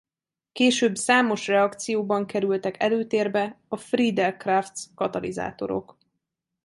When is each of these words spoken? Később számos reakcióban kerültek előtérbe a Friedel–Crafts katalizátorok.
Később 0.51 0.95
számos 0.95 1.47
reakcióban 1.47 2.25
kerültek 2.27 2.81
előtérbe 2.83 3.59
a 3.67 3.77
Friedel–Crafts 3.77 4.83
katalizátorok. 4.95 5.97